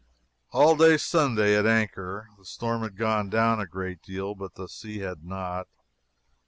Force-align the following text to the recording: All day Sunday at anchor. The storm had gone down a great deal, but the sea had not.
All 0.49 0.75
day 0.75 0.97
Sunday 0.97 1.55
at 1.55 1.67
anchor. 1.67 2.27
The 2.39 2.43
storm 2.45 2.81
had 2.81 2.97
gone 2.97 3.29
down 3.29 3.59
a 3.61 3.67
great 3.67 4.01
deal, 4.01 4.33
but 4.33 4.55
the 4.55 4.67
sea 4.67 4.97
had 4.97 5.23
not. 5.23 5.67